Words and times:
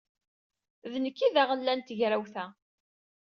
D 0.91 0.93
nekk 1.03 1.17
ay 1.19 1.31
d 1.35 1.37
aɣella 1.41 1.73
n 1.75 1.81
tegrawt-a. 1.81 2.45